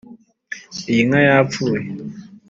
iyi 0.91 1.01
nka 1.07 1.19
yapfuye. 1.27 1.79